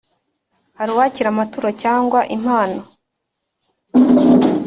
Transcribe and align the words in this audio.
Hari 0.77 0.89
uwakira 0.93 1.27
amaturo 1.31 1.69
cyangwa 1.81 2.19
impano 2.35 2.79